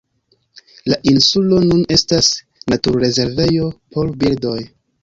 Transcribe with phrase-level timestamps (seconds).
[0.91, 2.33] La insulo nun estas
[2.75, 4.61] naturrezervejo por birdoj.